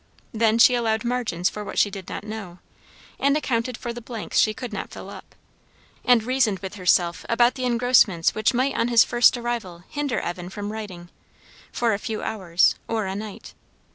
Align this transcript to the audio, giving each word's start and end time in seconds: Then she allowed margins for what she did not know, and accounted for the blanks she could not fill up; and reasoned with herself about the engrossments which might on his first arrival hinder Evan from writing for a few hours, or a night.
Then 0.33 0.57
she 0.57 0.73
allowed 0.73 1.03
margins 1.03 1.47
for 1.47 1.63
what 1.63 1.77
she 1.77 1.91
did 1.91 2.09
not 2.09 2.23
know, 2.23 2.57
and 3.19 3.37
accounted 3.37 3.77
for 3.77 3.93
the 3.93 4.01
blanks 4.01 4.39
she 4.39 4.51
could 4.51 4.73
not 4.73 4.89
fill 4.89 5.11
up; 5.11 5.35
and 6.03 6.23
reasoned 6.23 6.57
with 6.57 6.73
herself 6.73 7.23
about 7.29 7.53
the 7.53 7.65
engrossments 7.65 8.33
which 8.33 8.51
might 8.51 8.73
on 8.73 8.87
his 8.87 9.03
first 9.03 9.37
arrival 9.37 9.83
hinder 9.89 10.19
Evan 10.19 10.49
from 10.49 10.71
writing 10.71 11.09
for 11.71 11.93
a 11.93 11.99
few 11.99 12.23
hours, 12.23 12.73
or 12.87 13.05
a 13.05 13.13
night. 13.15 13.53